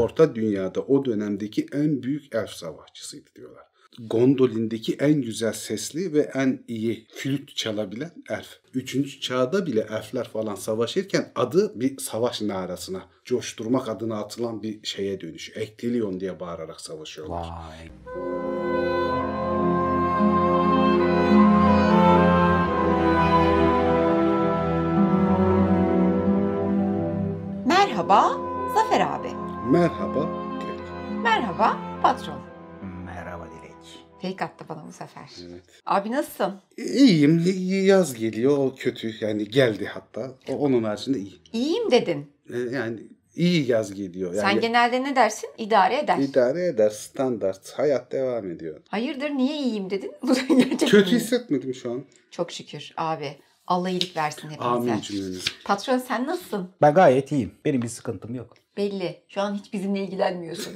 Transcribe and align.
Orta 0.00 0.34
dünyada 0.34 0.80
o 0.80 1.04
dönemdeki 1.04 1.66
en 1.72 2.02
büyük 2.02 2.34
elf 2.34 2.50
savaşçısıydı 2.50 3.30
diyorlar. 3.36 3.64
Gondolin'deki 3.98 4.94
en 4.94 5.22
güzel 5.22 5.52
sesli 5.52 6.12
ve 6.12 6.30
en 6.34 6.64
iyi 6.68 7.06
flüt 7.14 7.56
çalabilen 7.56 8.12
elf. 8.30 8.58
Üçüncü 8.74 9.20
çağda 9.20 9.66
bile 9.66 9.80
elfler 9.80 10.28
falan 10.28 10.54
savaşırken 10.54 11.32
adı 11.34 11.80
bir 11.80 11.98
savaş 11.98 12.42
narasına, 12.42 13.02
coşturmak 13.24 13.88
adına 13.88 14.18
atılan 14.18 14.62
bir 14.62 14.86
şeye 14.86 15.20
dönüşüyor. 15.20 15.60
Ektilion 15.60 16.20
diye 16.20 16.40
bağırarak 16.40 16.80
savaşıyorlar. 16.80 17.40
Vay. 17.40 17.88
Merhaba 27.66 28.32
Zafer 28.74 29.00
abi. 29.00 29.43
Merhaba 29.70 30.28
Dilek. 30.60 30.80
Merhaba 31.22 31.76
patron. 32.02 32.40
Merhaba 33.04 33.46
Dilek. 33.50 33.74
Fake 34.22 34.44
attı 34.44 34.64
bana 34.68 34.84
bu 34.88 34.92
sefer. 34.92 35.30
Evet. 35.50 35.62
Abi 35.86 36.10
nasılsın? 36.10 36.60
İyiyim. 36.76 37.42
Yaz 37.86 38.14
geliyor. 38.14 38.58
O 38.58 38.74
kötü. 38.74 39.24
Yani 39.24 39.48
geldi 39.48 39.86
hatta. 39.94 40.30
O- 40.48 40.52
Onun 40.56 40.84
haricinde 40.84 41.18
iyi. 41.18 41.40
İyiyim 41.52 41.90
dedin. 41.90 42.32
Ee, 42.52 42.58
Yani 42.58 43.00
iyi 43.34 43.70
yaz 43.70 43.94
geliyor. 43.94 44.34
Yani 44.34 44.40
Sen 44.52 44.60
genelde 44.60 45.02
ne 45.04 45.16
dersin? 45.16 45.50
İdare 45.58 45.98
eder. 45.98 46.18
idare 46.18 46.66
eder. 46.66 46.90
Standart. 46.90 47.70
Hayat 47.78 48.12
devam 48.12 48.50
ediyor. 48.50 48.80
Hayırdır 48.88 49.30
niye 49.30 49.56
iyiyim 49.58 49.90
dedin? 49.90 50.12
Bu 50.22 50.28
da 50.28 50.40
gerçekten 50.48 50.88
Kötü 50.88 51.10
iyi. 51.10 51.16
hissetmedim 51.16 51.74
şu 51.74 51.92
an. 51.92 52.04
Çok 52.30 52.52
şükür 52.52 52.94
abi. 52.96 53.36
Allah 53.66 53.90
iyilik 53.90 54.16
versin 54.16 54.42
hepimize. 54.50 54.64
Amin 54.64 55.00
cümlemize. 55.00 55.40
Patron 55.64 55.98
sen 55.98 56.26
nasılsın? 56.26 56.68
Ben 56.82 56.94
gayet 56.94 57.32
iyiyim. 57.32 57.52
Benim 57.64 57.82
bir 57.82 57.88
sıkıntım 57.88 58.34
yok. 58.34 58.54
Belli. 58.76 59.22
Şu 59.28 59.40
an 59.40 59.54
hiç 59.54 59.72
bizimle 59.72 60.04
ilgilenmiyorsun. 60.04 60.72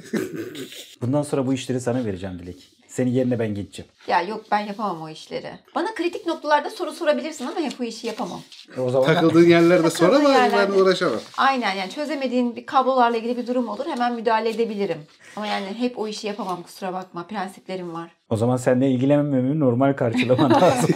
Bundan 1.01 1.21
sonra 1.23 1.47
bu 1.47 1.53
işleri 1.53 1.81
sana 1.81 2.05
vereceğim 2.05 2.39
Dilek. 2.39 2.78
Senin 2.89 3.11
yerine 3.11 3.39
ben 3.39 3.55
geçeceğim. 3.55 3.91
ya 4.07 4.21
yok 4.21 4.45
ben 4.51 4.59
yapamam 4.59 5.01
o 5.01 5.09
işleri. 5.09 5.51
Bana 5.75 5.93
kritik 5.95 6.25
noktalarda 6.27 6.69
soru 6.69 6.91
sorabilirsin 6.91 7.47
ama 7.47 7.59
hep 7.59 7.79
bu 7.79 7.83
işi 7.83 8.07
yapamam. 8.07 8.41
E 8.77 8.81
O 8.81 8.89
zaman 8.89 9.07
Takıldığın 9.13 9.47
yerlerde 9.49 9.89
sonra 9.89 10.11
Takıldığın 10.11 10.25
ama 10.33 10.39
ben 10.39 10.43
yerlerde. 10.49 10.81
uğraşamam. 10.81 11.19
Aynen 11.37 11.75
yani 11.75 11.91
çözemediğin 11.91 12.55
bir 12.55 12.65
kablolarla 12.65 13.17
ilgili 13.17 13.37
bir 13.37 13.47
durum 13.47 13.69
olur 13.69 13.85
hemen 13.85 14.13
müdahale 14.13 14.49
edebilirim. 14.49 14.97
Ama 15.35 15.47
yani 15.47 15.65
hep 15.79 15.99
o 15.99 16.07
işi 16.07 16.27
yapamam 16.27 16.63
kusura 16.63 16.93
bakma 16.93 17.27
prensiplerim 17.27 17.93
var. 17.93 18.11
o 18.29 18.35
zaman 18.35 18.57
seninle 18.57 18.89
ilgilenmememi 18.91 19.59
normal 19.59 19.93
karşılaman 19.93 20.51
lazım. 20.61 20.89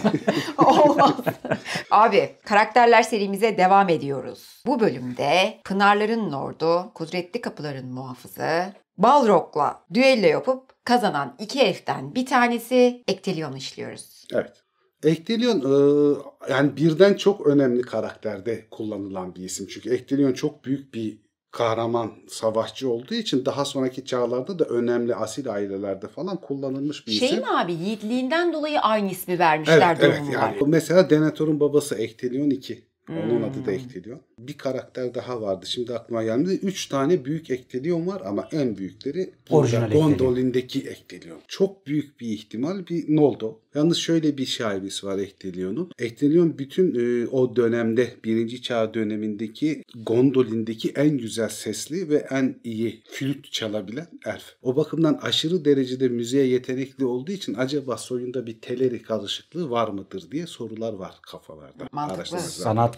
Olmaz. 0.58 1.12
Abi 1.90 2.34
karakterler 2.44 3.02
serimize 3.02 3.58
devam 3.58 3.88
ediyoruz. 3.88 4.62
Bu 4.66 4.80
bölümde 4.80 5.58
Pınarların 5.64 6.32
Lordu, 6.32 6.90
Kudretli 6.94 7.40
Kapıların 7.40 7.86
Muhafızı, 7.86 8.72
Balrog'la 8.98 9.80
düello 9.94 10.26
yapıp 10.26 10.73
kazanan 10.84 11.36
iki 11.38 11.60
elften 11.60 12.14
bir 12.14 12.26
tanesi 12.26 13.02
Ektelion 13.08 13.52
işliyoruz. 13.56 14.24
Evet. 14.32 14.52
Ektelion 15.04 15.58
e, 15.60 16.14
yani 16.52 16.76
birden 16.76 17.14
çok 17.14 17.46
önemli 17.46 17.82
karakterde 17.82 18.66
kullanılan 18.70 19.34
bir 19.34 19.42
isim. 19.44 19.66
Çünkü 19.66 19.94
Ektelion 19.94 20.32
çok 20.32 20.64
büyük 20.64 20.94
bir 20.94 21.18
kahraman 21.50 22.12
savaşçı 22.28 22.90
olduğu 22.90 23.14
için 23.14 23.44
daha 23.44 23.64
sonraki 23.64 24.04
çağlarda 24.04 24.58
da 24.58 24.64
önemli 24.64 25.14
asil 25.14 25.52
ailelerde 25.52 26.08
falan 26.08 26.40
kullanılmış 26.40 27.06
bir 27.06 27.12
Şey 27.12 27.28
isim. 27.28 27.40
mi 27.40 27.46
abi 27.50 27.72
yiğitliğinden 27.72 28.52
dolayı 28.52 28.80
aynı 28.80 29.10
ismi 29.10 29.38
vermişler 29.38 29.96
Evet, 30.00 30.04
evet 30.04 30.22
yani. 30.32 30.60
var. 30.60 30.66
Mesela 30.66 31.10
Denethor'un 31.10 31.60
babası 31.60 31.94
Ektelion 31.94 32.50
2. 32.50 32.84
Onun 33.08 33.30
Hmm. 33.36 33.44
adı 33.44 33.66
da 33.66 33.72
Ektelion. 33.72 34.20
Bir 34.38 34.58
karakter 34.58 35.14
daha 35.14 35.42
vardı. 35.42 35.66
Şimdi 35.66 35.94
aklıma 35.94 36.24
gelmedi. 36.24 36.52
Üç 36.62 36.86
tane 36.86 37.24
büyük 37.24 37.50
Ektelion 37.50 38.06
var 38.06 38.22
ama 38.26 38.48
en 38.52 38.76
büyükleri 38.76 39.30
Orijinal. 39.50 39.90
Gondolin'deki 39.92 40.80
Ektelion. 40.88 41.38
Çok 41.48 41.86
büyük 41.86 42.20
bir 42.20 42.28
ihtimal 42.28 42.86
bir 42.86 43.16
Noldo. 43.16 43.58
Yalnız 43.74 43.96
şöyle 43.96 44.38
bir 44.38 44.46
şaibesi 44.46 45.06
var 45.06 45.18
Ektelion'un. 45.18 45.90
Ektelion 45.98 46.58
bütün 46.58 46.94
e, 46.94 47.26
o 47.26 47.56
dönemde 47.56 48.14
birinci 48.24 48.62
çağ 48.62 48.94
dönemindeki 48.94 49.82
Gondolin'deki 50.06 50.90
en 50.90 51.18
güzel 51.18 51.48
sesli 51.48 52.08
ve 52.08 52.26
en 52.30 52.60
iyi 52.64 53.02
flüt 53.06 53.52
çalabilen 53.52 54.06
elf. 54.26 54.44
O 54.62 54.76
bakımdan 54.76 55.18
aşırı 55.22 55.64
derecede 55.64 56.08
müziğe 56.08 56.46
yetenekli 56.46 57.04
olduğu 57.04 57.32
için 57.32 57.54
acaba 57.54 57.96
soyunda 57.96 58.46
bir 58.46 58.60
teleri 58.60 59.02
karışıklığı 59.02 59.70
var 59.70 59.88
mıdır 59.88 60.30
diye 60.30 60.46
sorular 60.46 60.92
var 60.92 61.14
kafalarda. 61.22 61.84
Mantıklı. 61.92 62.16
Araştırmalar. 62.18 62.44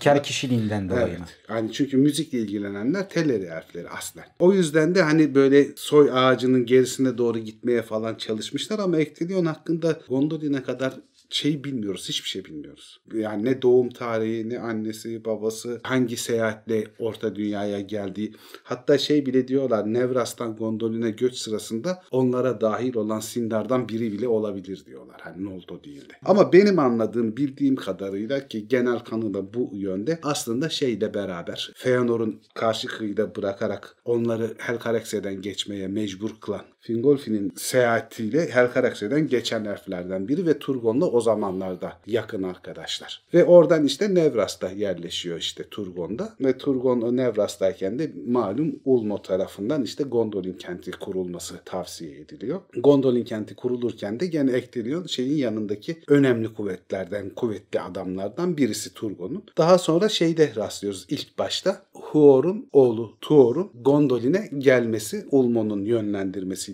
Sanatkar 0.02 0.22
kişiliğinden 0.22 0.88
dolayı 0.88 1.06
Evet. 1.08 1.20
Yani 1.48 1.72
çünkü 1.72 1.96
müzikle 1.96 2.38
ilgilenenler 2.38 3.08
teleri 3.08 3.44
elfleri 3.44 3.88
aslen. 3.88 4.24
O 4.38 4.52
yüzden 4.52 4.94
de 4.94 5.02
hani 5.02 5.34
böyle 5.34 5.66
soy 5.76 6.10
ağacının 6.12 6.66
gerisine 6.66 7.18
doğru 7.18 7.38
gitmeye 7.38 7.82
falan 7.82 8.14
çalışmışlar 8.14 8.78
ama 8.78 8.98
Ektelion 8.98 9.44
hakkında 9.44 9.98
Gondolin'e 10.08 10.62
kadar 10.62 10.94
şey 11.31 11.64
bilmiyoruz. 11.64 12.09
Hiçbir 12.09 12.28
şey 12.28 12.44
bilmiyoruz. 12.44 13.00
Yani 13.14 13.44
ne 13.44 13.62
doğum 13.62 13.88
tarihi, 13.88 14.48
ne 14.48 14.59
annesi, 14.59 15.25
babası, 15.25 15.81
hangi 15.82 16.16
seyahatle 16.16 16.84
orta 16.98 17.37
dünyaya 17.37 17.81
geldiği. 17.81 18.32
Hatta 18.62 18.98
şey 18.98 19.26
bile 19.26 19.48
diyorlar 19.48 19.92
Nevras'tan 19.92 20.56
Gondolin'e 20.56 21.10
göç 21.10 21.34
sırasında 21.34 22.03
onlara 22.10 22.60
dahil 22.60 22.94
olan 22.94 23.20
Sindar'dan 23.20 23.88
biri 23.88 24.12
bile 24.12 24.28
olabilir 24.28 24.84
diyorlar. 24.87 25.20
Hani 25.20 25.44
Noldo 25.44 25.84
değil 25.84 26.09
de. 26.09 26.12
Ama 26.25 26.53
benim 26.53 26.78
anladığım, 26.78 27.37
bildiğim 27.37 27.76
kadarıyla 27.76 28.48
ki 28.48 28.69
genel 28.69 28.98
kanı 28.98 29.34
da 29.34 29.54
bu 29.54 29.70
yönde 29.72 30.19
aslında 30.22 30.69
şeyle 30.69 31.14
beraber 31.14 31.72
Feanor'un 31.75 32.41
karşı 32.54 32.88
kıyıda 32.88 33.34
bırakarak 33.34 33.97
onları 34.04 34.54
Helcaraxe'den 34.58 35.43
geçmeye 35.43 35.88
mecbur 35.88 36.31
kılan 36.41 36.62
Fingolfin'in 36.86 37.52
seyahatiyle 37.56 38.48
Helcaraxe'den 38.50 39.28
geçen 39.28 39.64
elflerden 39.64 40.28
biri 40.28 40.47
ve 40.47 40.58
Turgon'la 40.58 41.06
o 41.06 41.20
zamanlarda 41.20 41.92
yakın 42.06 42.42
arkadaşlar. 42.42 43.22
Ve 43.34 43.44
oradan 43.44 43.84
işte 43.84 44.14
Nevras'ta 44.14 44.70
yerleşiyor 44.70 45.38
işte 45.38 45.64
Turgon'da. 45.70 46.34
Ve 46.41 46.58
Turgon 46.58 47.00
o 47.00 47.16
Nevras'tayken 47.16 47.98
de 47.98 48.12
malum 48.26 48.80
Ulmo 48.84 49.22
tarafından 49.22 49.82
işte 49.82 50.04
Gondolin 50.04 50.52
kenti 50.52 50.91
kurulması 50.91 51.54
tavsiye 51.64 52.20
ediliyor. 52.20 52.60
Gondolin 52.76 53.25
kenti 53.25 53.54
kurulurken 53.54 54.20
de 54.20 54.26
gene 54.26 54.52
Ektelion 54.52 55.06
şeyin 55.06 55.36
yanındaki 55.36 55.96
önemli 56.08 56.54
kuvvetlerden, 56.54 57.30
kuvvetli 57.30 57.80
adamlardan 57.80 58.56
birisi 58.56 58.94
Turgon'un. 58.94 59.44
Daha 59.58 59.78
sonra 59.78 60.08
şeyde 60.08 60.52
rastlıyoruz 60.56 61.06
ilk 61.08 61.38
başta 61.38 61.82
Huor'un 61.92 62.69
oğlu 62.72 63.16
Tuor'un 63.20 63.70
Gondolin'e 63.82 64.50
gelmesi 64.58 65.26
Ulmo'nun 65.30 65.84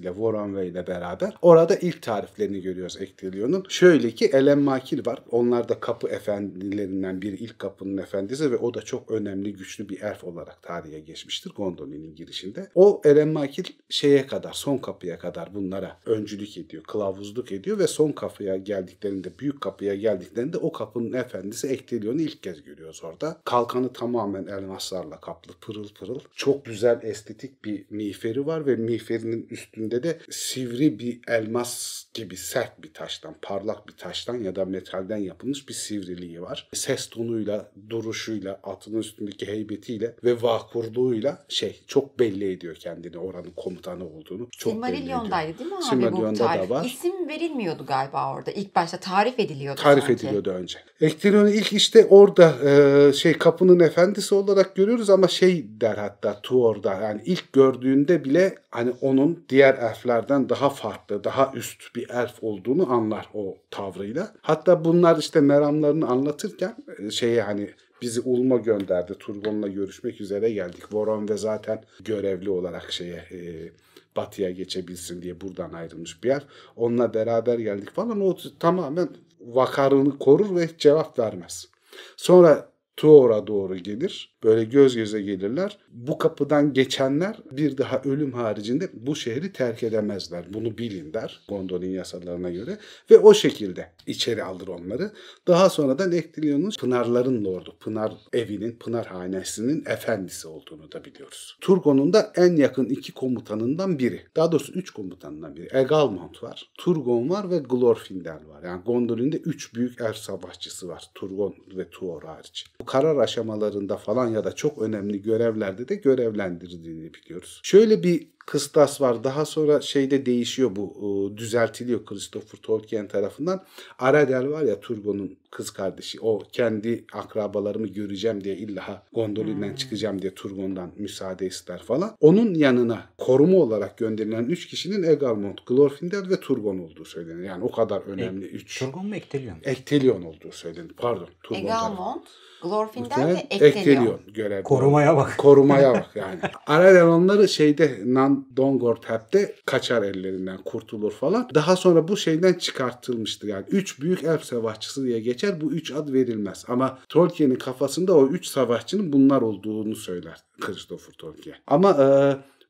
yönlendirmesiyle 0.02 0.10
Voronve 0.10 0.66
ile 0.66 0.86
beraber 0.86 1.34
orada 1.42 1.76
ilk 1.76 2.02
tariflerini 2.02 2.62
görüyoruz 2.62 2.96
Ektelion'un. 3.00 3.64
Şöyle 3.68 4.10
ki 4.10 4.30
Elen 4.32 4.58
Makil 4.58 5.06
var. 5.06 5.22
Onlar 5.30 5.68
da 5.68 5.80
kapı 5.80 6.08
efendilerinden 6.08 7.22
biri. 7.22 7.36
ilk 7.36 7.58
kapının 7.58 7.96
efendisi 7.96 8.50
ve 8.50 8.56
o 8.56 8.74
da 8.74 8.82
çok 8.82 9.10
önemli 9.10 9.52
güçlü 9.52 9.88
bir 9.88 10.00
elf 10.00 10.24
olarak 10.24 10.62
tarihe 10.62 11.00
geçmiştir 11.00 11.50
Gondolin'in 11.50 12.14
girişinde. 12.14 12.70
O 12.74 13.00
Elen 13.04 13.28
Makil 13.28 13.64
şeye 13.88 14.26
kadar 14.26 14.52
son 14.52 14.78
kapıya 14.78 15.18
kadar 15.18 15.54
bunlara 15.54 15.98
öncülük 16.06 16.58
ediyor. 16.58 16.82
Kılavuzluk 16.82 17.52
ediyor 17.52 17.78
ve 17.78 17.86
son 17.86 18.12
kapıya 18.12 18.56
geldiklerinde 18.56 19.28
büyük 19.38 19.60
kapıya 19.60 19.94
geldiklerinde 19.94 20.56
o 20.56 20.72
kapının 20.72 21.12
efendisi 21.12 21.66
Ektelion'u 21.68 22.20
ilk 22.20 22.42
kez 22.42 22.62
görüyoruz 22.62 23.02
orada. 23.04 23.40
Kalkanı 23.44 23.92
tamamen 23.92 24.46
elmaslarla 24.46 25.20
kaplı 25.20 25.52
pırıl 25.60 25.88
pırıl. 25.88 26.18
Çok 26.34 26.64
güzel 26.64 27.00
estetik 27.02 27.64
bir 27.64 27.84
miğferi 27.90 28.46
var 28.46 28.66
ve 28.66 28.76
miğferinin 28.76 29.46
üstünde 29.50 29.91
de 30.00 30.18
sivri 30.30 30.98
bir 30.98 31.20
elmas 31.28 32.04
gibi 32.14 32.36
sert 32.36 32.82
bir 32.82 32.92
taştan, 32.94 33.34
parlak 33.42 33.88
bir 33.88 33.92
taştan 33.92 34.34
ya 34.34 34.56
da 34.56 34.64
metalden 34.64 35.16
yapılmış 35.16 35.68
bir 35.68 35.74
sivriliği 35.74 36.42
var. 36.42 36.68
Ses 36.74 37.08
tonuyla, 37.08 37.70
duruşuyla, 37.90 38.60
atının 38.62 38.98
üstündeki 38.98 39.46
heybetiyle 39.46 40.14
ve 40.24 40.42
vakurluğuyla 40.42 41.44
şey 41.48 41.80
çok 41.86 42.18
belli 42.18 42.52
ediyor 42.52 42.74
kendini 42.74 43.18
oranın 43.18 43.52
komutanı 43.56 44.04
olduğunu. 44.04 44.48
Çok. 44.50 44.72
Silmarillion'daydı 44.72 45.58
değil 45.58 45.70
mi 45.70 45.76
abi 45.76 45.82
bu 45.82 45.86
Silmarillion'da 45.86 46.46
tarif? 46.46 46.70
da 46.70 46.74
var. 46.74 46.84
İsim 46.84 47.28
verilmiyordu 47.28 47.86
galiba 47.86 48.34
orada. 48.34 48.50
İlk 48.50 48.76
başta 48.76 48.96
tarif 48.96 49.38
ediliyordu 49.38 49.80
tarif 49.82 50.04
sanki. 50.04 50.26
ediliyordu 50.26 50.50
önce. 50.50 50.78
Ektelion'u 51.00 51.50
ilk 51.50 51.72
işte 51.72 52.06
orada 52.06 52.54
e, 52.70 53.12
şey 53.12 53.38
kapının 53.38 53.80
efendisi 53.80 54.34
olarak 54.34 54.76
görüyoruz 54.76 55.10
ama 55.10 55.28
şey 55.28 55.66
der 55.80 55.96
hatta 55.96 56.40
Tuor'da 56.42 56.94
yani 56.94 57.22
ilk 57.24 57.52
gördüğünde 57.52 58.24
bile 58.24 58.54
hani 58.70 58.92
onun 59.00 59.44
diğer 59.48 59.74
elflerden 59.74 60.48
daha 60.48 60.70
farklı, 60.70 61.24
daha 61.24 61.52
üst 61.54 61.96
bir 61.96 62.01
elf 62.10 62.42
olduğunu 62.42 62.92
anlar 62.92 63.28
o 63.34 63.56
tavrıyla. 63.70 64.34
Hatta 64.40 64.84
bunlar 64.84 65.18
işte 65.18 65.40
meramlarını 65.40 66.06
anlatırken 66.06 66.76
e, 66.98 67.10
şeye 67.10 67.42
hani 67.42 67.70
bizi 68.02 68.20
Ulma 68.20 68.56
gönderdi. 68.56 69.14
Turgon'la 69.18 69.68
görüşmek 69.68 70.20
üzere 70.20 70.50
geldik. 70.50 70.92
Voron 70.92 71.28
ve 71.28 71.36
zaten 71.36 71.82
görevli 72.04 72.50
olarak 72.50 72.92
şeye 72.92 73.24
e, 73.32 73.70
batıya 74.16 74.50
geçebilsin 74.50 75.22
diye 75.22 75.40
buradan 75.40 75.72
ayrılmış 75.72 76.24
bir 76.24 76.28
yer. 76.28 76.42
Onunla 76.76 77.14
beraber 77.14 77.58
geldik 77.58 77.90
falan. 77.90 78.20
O 78.20 78.36
tamamen 78.58 79.08
vakarını 79.40 80.18
korur 80.18 80.56
ve 80.56 80.68
cevap 80.78 81.18
vermez. 81.18 81.68
Sonra 82.16 82.71
Tuor'a 82.96 83.46
doğru 83.46 83.76
gelir. 83.76 84.32
Böyle 84.44 84.64
göz 84.64 84.96
göze 84.96 85.22
gelirler. 85.22 85.78
Bu 85.90 86.18
kapıdan 86.18 86.72
geçenler 86.72 87.38
bir 87.52 87.78
daha 87.78 88.02
ölüm 88.04 88.32
haricinde 88.32 88.90
bu 88.92 89.16
şehri 89.16 89.52
terk 89.52 89.82
edemezler. 89.82 90.44
Bunu 90.54 90.78
bilin 90.78 91.14
der 91.14 91.40
Gondolin 91.48 91.90
yasalarına 91.90 92.50
göre. 92.50 92.78
Ve 93.10 93.18
o 93.18 93.34
şekilde 93.34 93.92
içeri 94.06 94.44
alır 94.44 94.68
onları. 94.68 95.12
Daha 95.48 95.70
sonradan 95.70 96.12
Ektilia'nın 96.12 96.70
Pınarların 96.80 97.44
Lordu, 97.44 97.76
Pınar 97.80 98.12
evinin, 98.32 98.72
Pınar 98.72 99.06
hanesinin 99.06 99.84
efendisi 99.86 100.48
olduğunu 100.48 100.92
da 100.92 101.04
biliyoruz. 101.04 101.58
Turgon'un 101.60 102.12
da 102.12 102.32
en 102.36 102.56
yakın 102.56 102.84
iki 102.84 103.12
komutanından 103.12 103.98
biri. 103.98 104.20
Daha 104.36 104.52
doğrusu 104.52 104.72
üç 104.72 104.90
komutanından 104.90 105.56
biri. 105.56 105.68
Egalmont 105.72 106.42
var, 106.42 106.70
Turgon 106.78 107.30
var 107.30 107.50
ve 107.50 107.58
Glorfindel 107.58 108.40
var. 108.48 108.62
Yani 108.64 108.82
Gondolin'de 108.84 109.36
üç 109.36 109.74
büyük 109.74 110.00
er 110.00 110.12
savaşçısı 110.12 110.88
var. 110.88 111.10
Turgon 111.14 111.54
ve 111.76 111.90
Tuor 111.90 112.22
hariç. 112.22 112.66
Karar 112.84 113.16
aşamalarında 113.16 113.96
falan 113.96 114.28
ya 114.28 114.44
da 114.44 114.52
çok 114.52 114.82
önemli 114.82 115.22
görevlerde 115.22 115.88
de 115.88 115.94
görevlendirildiğini 115.94 117.14
biliyoruz. 117.14 117.60
Şöyle 117.62 118.02
bir 118.02 118.26
kıstas 118.46 119.00
var. 119.00 119.24
Daha 119.24 119.44
sonra 119.44 119.80
şeyde 119.80 120.26
değişiyor 120.26 120.76
bu. 120.76 120.94
e, 121.34 121.36
Düzeltiliyor 121.36 122.04
Christopher 122.04 122.58
Tolkien 122.62 123.08
tarafından. 123.08 123.62
Aradel 123.98 124.50
var 124.50 124.62
ya 124.62 124.80
Turgon'un 124.80 125.36
kız 125.50 125.70
kardeşi. 125.70 126.18
O 126.20 126.42
kendi 126.52 127.04
akrabalarımı 127.12 127.86
göreceğim 127.86 128.44
diye 128.44 128.56
illa 128.56 129.02
Gondolin'den 129.12 129.74
çıkacağım 129.74 130.22
diye 130.22 130.34
Turgon'dan 130.34 130.90
müsaade 130.96 131.46
ister 131.46 131.82
falan. 131.82 132.16
Onun 132.20 132.54
yanına 132.54 133.04
koruma 133.18 133.56
olarak 133.56 133.98
gönderilen 133.98 134.44
3 134.44 134.66
kişinin 134.66 135.02
Egalmont, 135.02 135.66
Glorfindel 135.66 136.30
ve 136.30 136.40
Turgon 136.40 136.78
olduğu 136.78 137.04
söylenir. 137.04 137.44
Yani 137.44 137.64
o 137.64 137.70
kadar 137.70 138.00
önemli 138.00 138.46
3. 138.46 138.78
Turgon 138.78 139.06
mu 139.06 139.14
Ektelion? 139.14 139.56
Ektelion 139.62 140.22
olduğu 140.22 140.52
söylenir. 140.52 140.92
Pardon. 140.96 141.28
Turgon. 141.42 141.60
Egalmont, 141.60 142.24
Glorfindel 142.62 143.26
ve 143.26 143.32
Ektelion. 143.32 143.66
Ektelion 143.66 144.20
görev. 144.34 144.62
Korumaya 144.62 145.16
bak. 145.16 145.34
Korumaya 145.38 145.92
bak 145.94 146.10
yani. 146.14 146.40
Aralen 146.66 147.06
onları 147.06 147.48
şeyde 147.48 147.98
Nan 148.04 148.31
Dongortep'te 148.56 149.54
kaçar 149.66 150.02
ellerinden 150.02 150.58
kurtulur 150.64 151.12
falan. 151.12 151.48
Daha 151.54 151.76
sonra 151.76 152.08
bu 152.08 152.16
şeyden 152.16 152.54
çıkartılmıştır. 152.54 153.48
Yani 153.48 153.64
üç 153.70 154.00
büyük 154.00 154.24
elf 154.24 154.44
savaşçısı 154.44 155.04
diye 155.04 155.20
geçer. 155.20 155.60
Bu 155.60 155.72
üç 155.72 155.92
ad 155.92 156.12
verilmez. 156.12 156.64
Ama 156.68 156.98
Tolkien'in 157.08 157.54
kafasında 157.54 158.16
o 158.16 158.26
üç 158.26 158.46
savaşçının 158.46 159.12
bunlar 159.12 159.42
olduğunu 159.42 159.96
söyler 159.96 160.38
Christopher 160.60 161.12
Tolkien. 161.12 161.56
Ama 161.66 161.90
e, 161.90 162.06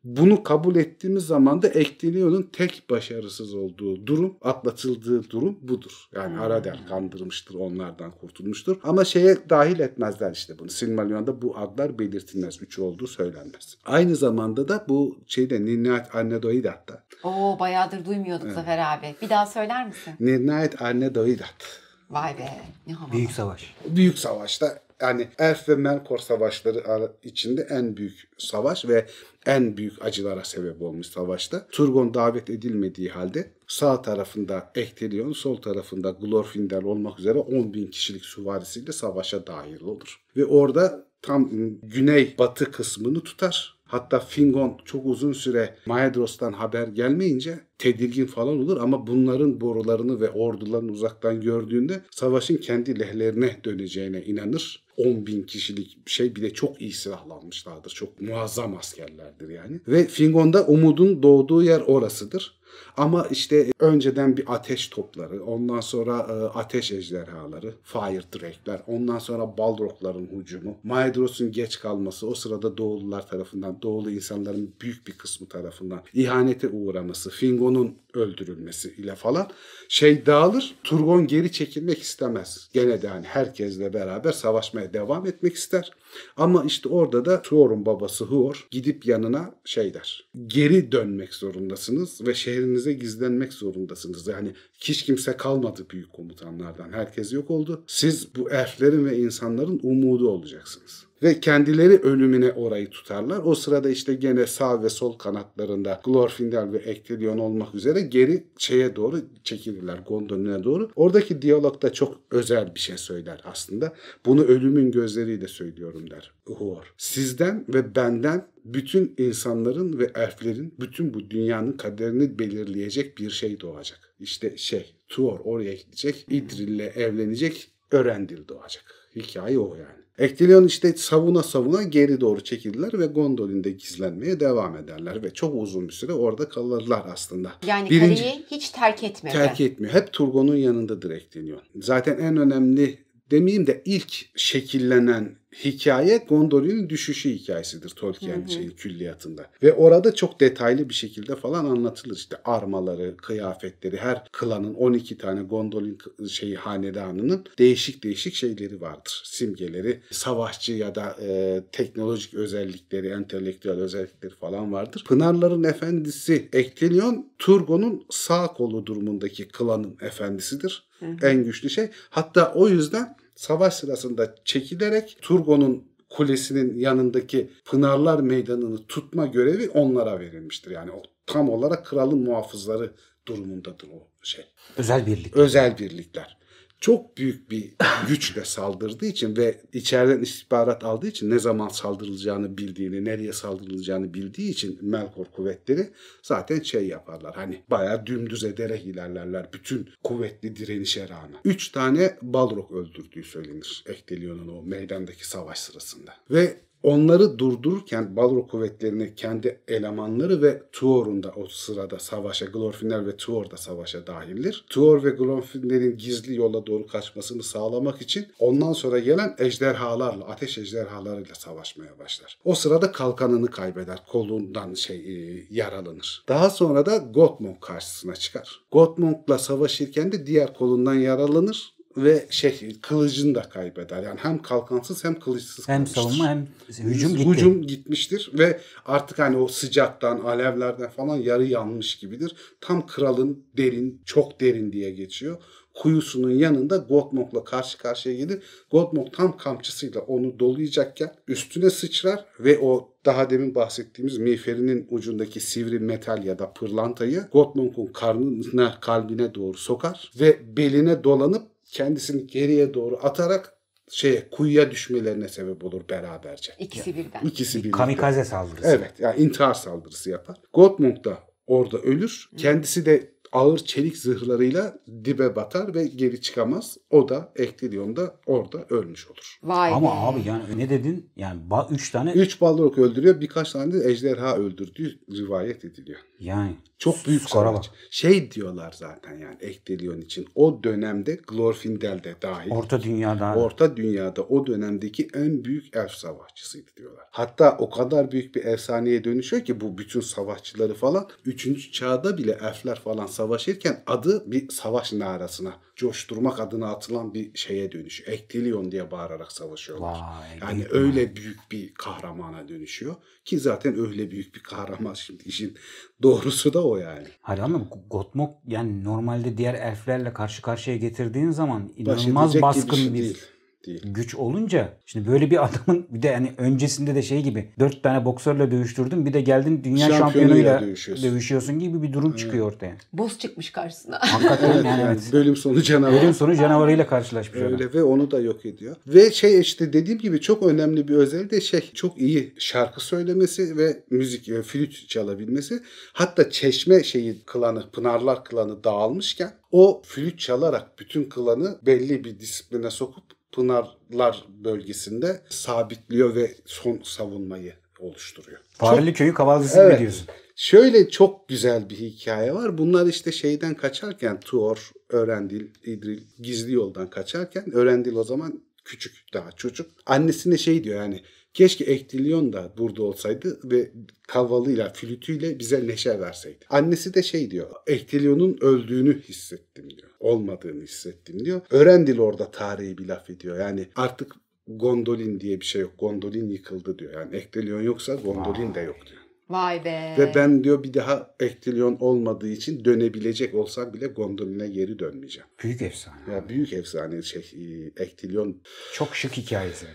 bunu 0.05 0.43
kabul 0.43 0.77
ettiğimiz 0.77 1.27
zaman 1.27 1.63
da 1.63 1.69
Ektelion'un 1.69 2.43
tek 2.53 2.85
başarısız 2.91 3.55
olduğu 3.55 4.07
durum, 4.07 4.37
atlatıldığı 4.43 5.31
durum 5.31 5.59
budur. 5.63 6.09
Yani 6.15 6.41
Aradel 6.41 6.79
kandırmıştır, 6.89 7.55
onlardan 7.55 8.11
kurtulmuştur. 8.11 8.77
Ama 8.83 9.05
şeye 9.05 9.37
dahil 9.51 9.81
etmezler 9.81 10.33
işte 10.33 10.59
bunu. 10.59 10.69
Silmarillion'da 10.69 11.43
bu 11.43 11.59
adlar 11.59 11.99
belirtilmez. 11.99 12.63
Üç 12.63 12.79
olduğu 12.79 13.07
söylenmez. 13.07 13.77
Aynı 13.85 14.17
zamanda 14.17 14.69
da 14.69 14.85
bu 14.89 15.19
şeyde 15.27 15.65
Ninniat 15.65 16.15
Arnedoidat'ta. 16.15 17.03
Oo 17.25 17.59
bayağıdır 17.59 18.05
duymuyorduk 18.05 18.53
Zafer 18.53 18.79
abi. 18.79 19.15
Bir 19.23 19.29
daha 19.29 19.47
söyler 19.47 19.87
misin? 19.87 20.15
Ninniat 20.21 20.83
Arnedoidat. 20.83 21.81
Vay 22.11 22.39
be. 22.39 22.51
Ne 22.87 22.93
havalı. 22.93 23.13
Büyük 23.13 23.31
savaş. 23.31 23.75
Büyük 23.89 24.19
savaşta 24.19 24.79
yani 25.03 25.29
Elf 25.39 25.69
ve 25.69 25.75
Melkor 25.75 26.19
savaşları 26.19 27.13
içinde 27.23 27.67
en 27.71 27.97
büyük 27.97 28.29
savaş 28.39 28.89
ve 28.89 29.07
en 29.47 29.77
büyük 29.77 30.05
acılara 30.05 30.45
sebep 30.45 30.83
olmuş 30.83 31.07
savaşta. 31.07 31.67
Turgon 31.71 32.15
davet 32.15 32.51
edilmediği 32.51 33.09
halde 33.09 33.51
sağ 33.67 34.03
tarafında 34.03 34.71
Ektelion, 34.75 35.33
sol 35.33 35.57
tarafında 35.57 36.11
Glorfindel 36.11 36.85
olmak 36.85 37.19
üzere 37.19 37.39
10 37.39 37.75
bin 37.75 37.87
kişilik 37.87 38.25
süvarisiyle 38.25 38.93
savaşa 38.93 39.47
dahil 39.47 39.83
olur. 39.83 40.21
Ve 40.37 40.45
orada 40.45 41.07
tam 41.23 41.51
güney 41.83 42.35
batı 42.39 42.71
kısmını 42.71 43.21
tutar. 43.21 43.82
Hatta 43.93 44.21
Fingon 44.21 44.79
çok 44.85 45.07
uzun 45.07 45.33
süre 45.33 45.75
Maedros'tan 45.87 46.53
haber 46.53 46.89
gelmeyince 46.89 47.61
tedirgin 47.79 48.27
falan 48.27 48.59
olur 48.59 48.77
ama 48.77 49.07
bunların 49.07 49.61
borularını 49.61 50.21
ve 50.21 50.31
ordularını 50.31 50.93
uzaktan 50.93 51.41
gördüğünde 51.41 52.03
savaşın 52.11 52.57
kendi 52.57 53.01
lehlerine 53.01 53.61
döneceğine 53.65 54.23
inanır. 54.23 54.83
10 54.97 55.27
bin 55.27 55.43
kişilik 55.43 55.99
şey 56.07 56.37
bir 56.37 56.43
de 56.43 56.51
çok 56.51 56.81
iyi 56.81 56.93
silahlanmışlardır. 56.93 57.91
Çok 57.91 58.21
muazzam 58.21 58.77
askerlerdir 58.77 59.49
yani. 59.49 59.81
Ve 59.89 60.07
Fingon'da 60.07 60.67
umudun 60.67 61.23
doğduğu 61.23 61.63
yer 61.63 61.81
orasıdır. 61.81 62.62
Ama 62.97 63.27
işte 63.31 63.73
önceden 63.79 64.37
bir 64.37 64.55
ateş 64.55 64.89
topları, 64.89 65.45
ondan 65.45 65.81
sonra 65.81 66.19
e, 66.19 66.59
ateş 66.59 66.93
ejderhaları, 66.93 67.75
fire 67.83 68.23
drake'ler, 68.35 68.83
ondan 68.87 69.19
sonra 69.19 69.59
balrogların 69.59 70.29
hücumu, 70.41 70.77
Maedros'un 70.85 71.53
geç 71.53 71.81
kalması, 71.81 72.27
o 72.27 72.35
sırada 72.35 72.77
Doğulular 72.77 73.29
tarafından, 73.29 73.83
Doğulu 73.83 74.11
insanların 74.11 74.75
büyük 74.81 75.07
bir 75.07 75.13
kısmı 75.13 75.49
tarafından 75.49 76.03
ihanete 76.15 76.69
uğraması, 76.69 77.31
Fingon'un 77.31 77.97
öldürülmesi 78.15 78.95
ile 78.99 79.15
falan 79.15 79.51
şey 79.89 80.27
dağılır. 80.27 80.75
Turgon 80.85 81.27
geri 81.27 81.53
çekilmek 81.53 82.03
istemez. 82.03 82.69
Gene 82.73 83.03
de 83.03 83.09
hani 83.09 83.27
herkesle 83.27 83.93
beraber 83.93 84.33
savaşmaya 84.33 84.93
devam 84.93 85.27
etmek 85.27 85.55
ister. 85.55 85.91
Ama 86.37 86.65
işte 86.65 86.89
orada 86.89 87.25
da 87.25 87.43
Tuor'un 87.43 87.87
babası 87.87 88.25
Huor 88.25 88.67
gidip 88.71 89.07
yanına 89.07 89.55
şey 89.65 89.95
der. 89.95 90.29
Geri 90.47 90.93
dönmek 90.93 91.35
zorundasınız 91.35 92.27
ve 92.27 92.35
şehrinize 92.63 92.93
gizlenmek 92.93 93.53
zorundasınız. 93.53 94.27
Yani 94.27 94.53
hiç 94.79 95.03
kimse 95.03 95.37
kalmadı 95.37 95.87
büyük 95.91 96.13
komutanlardan. 96.13 96.93
Herkes 96.93 97.33
yok 97.33 97.51
oldu. 97.51 97.85
Siz 97.87 98.35
bu 98.37 98.51
elflerin 98.51 99.05
ve 99.05 99.19
insanların 99.19 99.81
umudu 99.83 100.29
olacaksınız 100.29 101.12
ve 101.23 101.41
kendileri 101.41 101.99
ölümüne 101.99 102.53
orayı 102.53 102.91
tutarlar. 102.91 103.41
O 103.45 103.55
sırada 103.55 103.91
işte 103.91 104.15
gene 104.15 104.47
sağ 104.47 104.83
ve 104.83 104.89
sol 104.89 105.13
kanatlarında 105.19 106.01
Glorfindel 106.05 106.73
ve 106.73 106.79
Ektelion 106.79 107.39
olmak 107.39 107.75
üzere 107.75 108.01
geri 108.01 108.45
şeye 108.59 108.97
doğru 108.97 109.21
çekilirler 109.45 109.99
Gondolin'e 110.09 110.65
doğru. 110.65 110.91
Oradaki 110.97 111.43
diyalogda 111.43 111.93
çok 111.93 112.21
özel 112.31 112.75
bir 112.75 112.81
şey 112.81 112.97
söyler 112.97 113.41
aslında. 113.45 113.93
Bunu 114.27 114.43
ölümün 114.43 114.91
gözleriyle 114.91 115.49
söylüyorum 115.49 116.11
der 116.11 116.33
Huor. 116.47 116.95
Sizden 116.97 117.65
ve 117.69 117.95
benden 117.95 118.47
bütün 118.65 119.15
insanların 119.19 119.99
ve 119.99 120.11
elflerin 120.15 120.75
bütün 120.81 121.15
bu 121.15 121.31
dünyanın 121.31 121.73
kaderini 121.73 122.39
belirleyecek 122.39 123.19
bir 123.19 123.31
şey 123.31 123.61
doğacak. 123.61 124.15
İşte 124.21 124.57
şey 124.57 124.95
Tuor 125.09 125.41
oraya 125.45 125.75
gidecek, 125.75 126.27
Idril'le 126.31 126.93
evlenecek, 126.97 127.71
Örendil 127.91 128.49
doğacak. 128.49 128.85
Hikaye 129.17 129.59
o 129.59 129.77
yani. 129.77 130.02
Ektelion 130.23 130.65
işte 130.67 130.93
savuna 130.93 131.43
savuna 131.43 131.83
geri 131.83 132.21
doğru 132.21 132.45
çekildiler 132.45 132.99
ve 132.99 133.07
Gondolin'de 133.07 133.71
gizlenmeye 133.71 134.41
devam 134.41 134.77
ederler 134.77 135.23
ve 135.23 135.31
çok 135.31 135.63
uzun 135.63 135.89
bir 135.89 135.93
süre 135.93 136.13
orada 136.13 136.49
kalırlar 136.49 137.03
aslında. 137.13 137.53
Yani 137.67 137.91
Birinci- 137.91 138.23
kaleyi 138.23 138.45
hiç 138.51 138.71
terk 138.71 139.03
etmedi. 139.05 139.33
terk 139.35 139.61
etmiyor. 139.61 139.95
Hep 139.95 140.13
Turgon'un 140.13 140.57
yanındadır 140.57 141.11
Ektelion. 141.11 141.63
Zaten 141.81 142.19
en 142.19 142.37
önemli 142.37 142.99
demeyeyim 143.31 143.67
de 143.67 143.83
ilk 143.85 144.13
şekillenen 144.37 145.37
hikaye 145.65 146.17
Gondolin'in 146.29 146.89
düşüşü 146.89 147.31
hikayesidir 147.31 147.91
Tolkien 147.91 148.47
şeyi, 148.47 148.77
külliyatında. 148.77 149.47
Ve 149.63 149.73
orada 149.73 150.15
çok 150.15 150.41
detaylı 150.41 150.89
bir 150.89 150.95
şekilde 150.95 151.37
falan 151.37 151.65
anlatılır. 151.65 152.17
İşte 152.17 152.37
armaları, 152.45 153.17
kıyafetleri, 153.17 153.97
her 153.97 154.25
klanın 154.33 154.75
12 154.75 155.19
tane 155.19 155.43
Gondolin 155.43 155.99
şeyi 156.29 156.57
hanedanının 156.57 157.45
değişik 157.59 158.05
değişik 158.05 158.35
şeyleri 158.35 158.81
vardır. 158.81 159.23
Simgeleri, 159.25 160.01
savaşçı 160.11 160.73
ya 160.73 160.95
da 160.95 161.17
e, 161.23 161.61
teknolojik 161.73 162.35
özellikleri, 162.35 163.09
entelektüel 163.09 163.81
özellikleri 163.81 164.35
falan 164.35 164.73
vardır. 164.73 165.05
Pınarların 165.09 165.65
efendisi 165.65 166.49
Ektelion, 166.53 167.27
Turgon'un 167.39 168.05
sağ 168.11 168.47
kolu 168.47 168.87
durumundaki 168.87 169.49
klanın 169.49 169.97
efendisidir. 170.01 170.85
En 171.23 171.45
güçlü 171.45 171.71
şey. 171.71 171.91
Hatta 172.11 172.53
o 172.55 172.69
yüzden 172.69 173.17
savaş 173.43 173.75
sırasında 173.75 174.35
çekilerek 174.45 175.19
Turgon'un 175.23 175.93
kulesinin 176.09 176.79
yanındaki 176.79 177.51
Pınarlar 177.65 178.21
Meydanı'nı 178.21 178.87
tutma 178.87 179.27
görevi 179.27 179.71
onlara 179.71 180.21
verilmiştir. 180.21 180.71
Yani 180.71 180.91
o 180.91 181.03
tam 181.27 181.49
olarak 181.49 181.87
kralın 181.87 182.19
muhafızları 182.19 182.93
durumundadır 183.29 183.89
o 183.89 184.09
şey. 184.23 184.45
Özel 184.77 185.07
birlik. 185.07 185.37
Özel 185.37 185.79
birlikler. 185.79 186.39
Çok 186.83 187.19
büyük 187.19 187.51
bir 187.51 187.73
güçle 188.09 188.45
saldırdığı 188.45 189.07
için 189.07 189.37
ve 189.37 189.61
içeriden 189.73 190.21
istihbarat 190.21 190.85
aldığı 190.85 191.07
için 191.07 191.31
ne 191.31 191.39
zaman 191.39 191.69
saldırılacağını 191.69 192.59
bildiğini, 192.59 193.05
nereye 193.05 193.33
saldırılacağını 193.33 194.15
bildiği 194.15 194.51
için 194.51 194.79
Melkor 194.83 195.25
kuvvetleri 195.25 195.91
zaten 196.23 196.61
şey 196.61 196.87
yaparlar. 196.87 197.35
Hani 197.35 197.63
bayağı 197.71 198.07
dümdüz 198.07 198.45
ederek 198.45 198.87
ilerlerler 198.87 199.53
bütün 199.53 199.89
kuvvetli 200.05 200.57
direnişe 200.57 201.09
rağmen. 201.09 201.41
Üç 201.45 201.69
tane 201.69 202.19
Balrog 202.23 202.73
öldürdüğü 202.73 203.25
söylenir 203.25 203.85
Ektelion'un 203.87 204.49
o 204.49 204.63
meydandaki 204.63 205.29
savaş 205.29 205.59
sırasında. 205.59 206.15
Ve 206.31 206.57
onları 206.83 207.39
durdururken 207.39 208.17
Balrog 208.17 208.51
kuvvetlerini 208.51 209.15
kendi 209.15 209.61
elemanları 209.69 210.43
ve 210.43 210.63
Tuor'un 210.73 211.23
da 211.23 211.33
o 211.37 211.47
sırada 211.47 211.99
savaşa, 211.99 212.47
Glorfindel 212.47 213.07
ve 213.07 213.17
Tuor 213.17 213.51
da 213.51 213.57
savaşa 213.57 214.07
dahildir. 214.07 214.65
Tuor 214.71 215.05
ve 215.05 215.11
Glorfindel'in 215.11 215.97
gizli 215.99 216.35
yola 216.35 216.67
doğru 216.67 216.87
kaçmasını 216.87 217.43
sağlamak 217.43 218.03
için 218.03 218.27
ondan 218.39 218.73
sonra 218.73 218.99
gelen 218.99 219.35
ejderhalarla, 219.39 220.25
ateş 220.25 220.59
ejderhalarıyla 220.59 221.35
savaşmaya 221.35 221.99
başlar. 221.99 222.39
O 222.45 222.55
sırada 222.55 222.93
kalkanını 222.93 223.51
kaybeder, 223.51 224.03
kolundan 224.09 224.75
şey 224.75 224.97
e, 224.97 225.47
yaralanır. 225.51 226.25
Daha 226.29 226.51
sonra 226.51 226.87
da 226.87 226.97
Gottmog 226.97 227.61
karşısına 227.61 228.15
çıkar. 228.15 228.61
Gottmog'la 228.73 229.39
savaşırken 229.39 230.13
de 230.13 230.27
diğer 230.27 230.55
kolundan 230.55 230.95
yaralanır 230.95 231.75
ve 231.97 232.27
şey 232.31 232.81
kılıcını 232.81 233.35
da 233.35 233.43
kaybeder. 233.43 234.03
Yani 234.03 234.19
hem 234.23 234.43
kalkansız 234.43 235.05
hem 235.05 235.21
kılıçsız 235.21 235.69
Hem 235.69 235.77
kalmıştır. 235.77 236.03
savunma 236.03 236.29
hem 236.29 236.47
hücum 236.69 237.17
gitti. 237.17 237.31
Hücum 237.31 237.63
gitmiştir 237.67 238.31
ve 238.35 238.61
artık 238.87 239.19
hani 239.19 239.37
o 239.37 239.49
sıcaktan, 239.49 240.21
alevlerden 240.21 240.91
falan 240.91 241.17
yarı 241.17 241.45
yanmış 241.45 241.97
gibidir. 241.97 242.37
Tam 242.61 242.87
kralın 242.87 243.45
derin, 243.57 244.03
çok 244.05 244.41
derin 244.41 244.73
diye 244.73 244.91
geçiyor. 244.91 245.37
Kuyusunun 245.75 246.31
yanında 246.31 246.77
Gottmog'la 246.77 247.45
karşı 247.45 247.79
karşıya 247.79 248.15
gelir. 248.15 248.43
Gottmog 248.71 249.13
tam 249.13 249.37
kamçısıyla 249.37 250.01
onu 250.01 250.39
dolayacakken 250.39 251.15
üstüne 251.29 251.71
sıçrar 251.71 252.25
ve 252.41 252.59
o 252.59 252.93
daha 253.05 253.31
demin 253.31 253.55
bahsettiğimiz 253.55 254.19
miğferinin 254.19 254.87
ucundaki 254.91 255.41
sivri 255.41 255.79
metal 255.79 256.25
ya 256.25 256.39
da 256.39 256.53
pırlantayı 256.53 257.25
Gottmog'un 257.33 257.87
karnına, 257.87 258.81
kalbine 258.81 259.35
doğru 259.35 259.59
sokar 259.59 260.11
ve 260.21 260.57
beline 260.57 261.05
dolanıp 261.05 261.52
kendisini 261.65 262.27
geriye 262.27 262.75
doğru 262.75 262.99
atarak 263.03 263.53
şeye 263.91 264.29
kuyuya 264.31 264.71
düşmelerine 264.71 265.29
sebep 265.29 265.65
olur 265.65 265.89
beraberce. 265.91 266.53
İkisi 266.59 266.97
birden. 266.97 267.21
İkisi 267.25 267.59
birlikte. 267.59 267.79
Kamikaze 267.79 268.25
saldırısı. 268.25 268.69
Evet 268.69 268.93
yani 268.99 269.21
intihar 269.21 269.55
saldırısı 269.55 270.11
yapar. 270.11 270.37
Gottmog 270.53 271.05
da 271.05 271.19
orada 271.47 271.79
ölür. 271.79 272.31
Kendisi 272.37 272.87
de 272.87 273.13
ağır 273.33 273.59
çelik 273.59 273.97
zırhlarıyla 273.99 274.79
dibe 275.05 275.37
batar 275.37 275.75
ve 275.75 275.87
geri 275.87 276.21
çıkamaz. 276.21 276.79
O 276.91 277.09
da 277.09 277.33
Eklidion'da 277.37 278.15
orada 278.27 278.67
ölmüş 278.71 279.07
olur. 279.09 279.39
Vay 279.43 279.73
Ama 279.73 279.89
be. 279.89 279.93
abi 279.95 280.29
yani 280.29 280.43
ne 280.57 280.71
dedin? 280.71 281.11
Yani 281.17 281.41
ba- 281.51 281.75
üç 281.75 281.91
tane 281.91 282.13
Üç 282.13 282.41
Balrog 282.41 282.79
öldürüyor. 282.79 283.21
Birkaç 283.21 283.53
tane 283.53 283.73
de 283.73 283.91
ejderha 283.91 284.37
öldürdüğü 284.37 284.99
rivayet 285.13 285.65
ediliyor. 285.65 285.99
yani 286.21 286.57
Çok 286.79 287.07
büyük 287.07 287.23
savaş. 287.31 287.71
Şey 287.91 288.31
diyorlar 288.31 288.75
zaten 288.79 289.19
yani 289.19 289.37
Ekledion 289.41 290.01
için. 290.01 290.27
O 290.35 290.61
dönemde 290.65 291.21
Glorfindel 291.29 292.05
de 292.05 292.15
dahil. 292.23 292.51
Orta 292.51 292.83
dünyada 292.83 293.35
Orta 293.35 293.77
dünyada 293.77 294.23
o 294.23 294.47
dönemdeki 294.47 295.09
en 295.15 295.45
büyük 295.45 295.77
elf 295.77 295.91
savaşçısıydı 295.91 296.71
diyorlar. 296.77 297.05
Hatta 297.11 297.57
o 297.59 297.71
kadar 297.71 298.11
büyük 298.13 298.35
bir 298.35 298.45
efsaneye 298.45 299.05
dönüşüyor 299.05 299.45
ki 299.45 299.61
bu 299.61 299.79
bütün 299.79 300.01
savaşçıları 300.01 300.75
falan 300.75 301.09
3. 301.25 301.73
çağda 301.73 302.19
bile 302.19 302.39
elfler 302.43 302.81
falan 302.81 303.07
savaşırken 303.23 303.83
adı 303.87 304.31
bir 304.31 304.49
savaş 304.49 304.93
narasına 304.93 305.53
coşturmak 305.77 306.41
adına 306.41 306.71
atılan 306.71 307.15
bir 307.15 307.31
şeye 307.35 307.73
dönüşüyor. 307.73 308.13
Ektelion 308.13 308.73
diye 308.73 308.91
bağırarak 308.91 309.33
savaşıyorlar. 309.33 309.93
Vay, 309.93 310.39
yani 310.41 310.67
öyle 310.71 311.17
büyük 311.17 311.39
bir 311.51 311.75
kahramana 311.75 312.49
dönüşüyor 312.49 312.95
ki 313.25 313.39
zaten 313.39 313.79
öyle 313.79 314.11
büyük 314.11 314.35
bir 314.35 314.43
kahraman 314.43 314.95
şimdi 314.95 315.23
işin 315.25 315.57
doğrusu 316.03 316.53
da 316.53 316.65
o 316.65 316.77
yani. 316.77 317.07
Hayır 317.21 317.41
ama 317.41 317.69
Gotmog 317.91 318.31
yani 318.47 318.85
normalde 318.85 319.39
diğer 319.39 319.55
elflerle 319.55 320.13
karşı 320.13 320.43
karşıya 320.43 320.77
getirdiğin 320.77 321.31
zaman 321.31 321.73
inanılmaz 321.77 322.43
baskın 322.43 322.77
şey 322.77 322.95
bir 322.95 322.99
değil. 322.99 323.19
Değil. 323.67 323.83
güç 323.85 324.15
olunca 324.15 324.69
şimdi 324.87 325.09
böyle 325.09 325.31
bir 325.31 325.45
adamın 325.45 325.87
bir 325.91 326.03
de 326.03 326.15
hani 326.15 326.33
öncesinde 326.39 326.95
de 326.95 327.03
şey 327.03 327.23
gibi 327.23 327.49
dört 327.59 327.83
tane 327.83 328.05
boksörle 328.05 328.51
dövüştürdün 328.51 329.07
bir 329.07 329.13
de 329.13 329.21
geldin 329.21 329.61
dünya 329.65 329.89
Şampiyonuyla 329.89 329.99
şampiyonuyla 329.99 330.61
dövüşüyorsun. 330.61 331.11
dövüşüyorsun. 331.11 331.59
gibi 331.59 331.83
bir 331.83 331.93
durum 331.93 332.17
çıkıyor 332.17 332.47
ortaya. 332.47 332.77
Buz 332.93 333.19
çıkmış 333.19 333.51
karşısına. 333.51 333.99
Hakikaten 334.03 334.53
Evet, 334.55 334.65
yani, 334.65 334.83
evet. 334.83 335.13
bölüm 335.13 335.37
sonu 335.37 335.63
canavar. 335.63 335.93
Bölüm 335.93 336.15
sonu 336.15 336.37
canavarıyla 336.37 336.87
karşılaşmış 336.87 337.41
adam. 337.41 337.53
Öyle 337.53 337.73
ve 337.73 337.83
onu 337.83 338.11
da 338.11 338.21
yok 338.21 338.47
ediyor. 338.47 338.77
Ve 338.87 339.11
şey 339.11 339.41
işte 339.41 339.73
dediğim 339.73 339.99
gibi 339.99 340.21
çok 340.21 340.43
önemli 340.43 340.89
bir 340.89 340.95
özelliği 340.95 341.31
de 341.31 341.41
şey 341.41 341.71
çok 341.75 341.99
iyi 341.99 342.35
şarkı 342.39 342.85
söylemesi 342.85 343.57
ve 343.57 343.85
müzik 343.91 344.29
e, 344.29 344.43
flüt 344.43 344.89
çalabilmesi. 344.89 345.61
Hatta 345.93 346.31
çeşme 346.31 346.85
şeyi 346.85 347.23
klanı 347.27 347.71
Pınarlar 347.71 348.25
klanı 348.25 348.65
dağılmışken 348.65 349.33
o 349.51 349.83
flüt 349.85 350.19
çalarak 350.19 350.79
bütün 350.79 351.05
klanı 351.05 351.59
belli 351.67 352.05
bir 352.05 352.21
disipline 352.21 352.71
sokup 352.71 353.22
Pınarlar 353.33 354.25
bölgesinde 354.45 355.23
sabitliyor 355.29 356.15
ve 356.15 356.35
son 356.45 356.81
savunmayı 356.85 357.55
oluşturuyor. 357.79 358.39
Fareli 358.53 358.93
köyü 358.93 359.15
kavalcısı 359.15 359.59
Evet. 359.59 359.71
gibi 359.71 359.81
diyorsun. 359.81 360.07
Şöyle 360.37 360.91
çok 360.91 361.29
güzel 361.29 361.71
bir 361.71 361.77
hikaye 361.77 362.35
var. 362.35 362.59
Bunlar 362.59 362.87
işte 362.87 363.13
şeyden 363.13 363.55
kaçarken 363.55 364.21
Tuor, 364.21 364.71
Örendil, 364.89 365.47
İdril 365.65 366.01
gizli 366.19 366.53
yoldan 366.53 366.91
kaçarken 366.91 367.55
Örendil 367.55 367.95
o 367.95 368.05
zaman 368.05 368.43
küçük 368.65 369.05
daha 369.15 369.33
çocuk. 369.33 369.71
Annesine 369.87 370.39
şey 370.39 370.65
diyor 370.65 370.77
yani 370.83 371.03
keşke 371.35 371.65
Ektilyon 371.65 372.33
da 372.33 372.53
burada 372.59 372.83
olsaydı 372.83 373.41
ve 373.45 373.71
kavalıyla, 374.09 374.73
flütüyle 374.73 375.39
bize 375.39 375.67
neşe 375.67 376.01
verseydi. 376.01 376.45
Annesi 376.51 376.95
de 376.95 377.03
şey 377.03 377.31
diyor 377.31 377.51
Ektilyon'un 377.67 378.39
öldüğünü 378.41 379.03
hissettim 379.03 379.71
diyor. 379.71 379.91
Olmadığını 380.01 380.63
hissettim 380.63 381.25
diyor. 381.25 381.41
Örendil 381.51 381.99
orada 381.99 382.31
tarihi 382.31 382.79
bir 382.79 382.89
laf 382.89 383.11
ediyor. 383.11 383.39
Yani 383.39 383.67
artık 383.77 384.13
Gondolin 384.47 385.21
diye 385.21 385.41
bir 385.41 385.45
şey 385.45 385.61
yok. 385.63 385.73
Gondolin 385.79 386.29
yıkıldı 386.29 386.79
diyor. 386.79 386.93
Yani 386.93 387.17
Ektilyon 387.17 387.63
yoksa 387.63 387.95
Gondolin 387.95 388.55
de 388.55 388.61
yok 388.61 388.77
diyor. 388.91 389.03
Vay 389.29 389.65
be. 389.65 389.95
Ve 389.99 390.13
ben 390.15 390.45
diyor 390.45 390.63
bir 390.63 390.75
daha 390.75 391.15
Ektilyon 391.21 391.77
olmadığı 391.81 392.29
için 392.29 392.65
dönebilecek 392.65 393.35
olsam 393.35 393.75
bile 393.75 393.87
Gondolin'e 393.87 394.49
geri 394.49 394.79
dönmeyeceğim. 394.79 395.29
Büyük 395.43 395.63
efsane. 395.63 396.13
Ya 396.13 396.29
büyük 396.29 396.53
efsane 396.53 397.03
şey 397.03 397.23
e, 397.23 397.83
Ektilyon. 397.83 398.43
Çok 398.73 398.97
şık 398.97 399.13
hikayesi. 399.13 399.67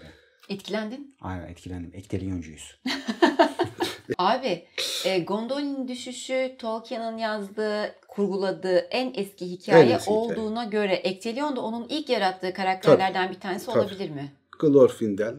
Etkilendin. 0.49 1.15
Aynen 1.21 1.47
etkilendim. 1.47 1.91
Ekteliyoncuyuz. 1.93 2.79
Abi 4.17 4.65
e, 5.05 5.19
Gondolin 5.19 5.87
düşüşü 5.87 6.55
Tolkien'in 6.59 7.17
yazdığı, 7.17 7.95
kurguladığı 8.07 8.77
en 8.77 9.13
eski 9.15 9.45
hikaye 9.51 9.83
En 9.83 9.95
eski 9.95 10.11
hikaye. 10.11 10.17
olduğuna 10.17 10.63
göre 10.65 10.93
Ektelion 10.93 11.55
da 11.55 11.61
onun 11.61 11.87
ilk 11.89 12.09
yarattığı 12.09 12.53
karakterlerden 12.53 13.29
bir 13.29 13.39
tanesi 13.39 13.65
Tabii. 13.65 13.79
olabilir 13.79 14.09
mi? 14.09 14.31
Glorfindel, 14.59 15.35